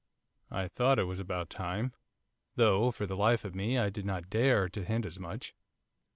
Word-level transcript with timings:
I 0.49 0.67
thought 0.67 0.97
it 0.97 1.03
was 1.03 1.19
about 1.19 1.51
time, 1.51 1.93
though 2.55 2.89
for 2.89 3.05
the 3.05 3.15
life 3.15 3.45
of 3.45 3.53
me, 3.53 3.77
I 3.77 3.91
did 3.91 4.03
not 4.03 4.31
dare 4.31 4.67
to 4.67 4.83
hint 4.83 5.05
as 5.05 5.19
much. 5.19 5.53